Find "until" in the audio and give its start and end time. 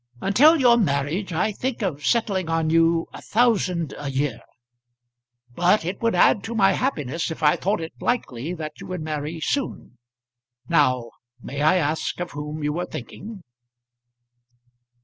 0.19-0.59